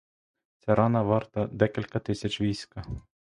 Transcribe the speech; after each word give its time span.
Ця 0.59 0.75
рана 0.75 1.03
варта 1.03 1.47
декілька 1.47 1.99
тисяч 1.99 2.41
війська. 2.41 2.83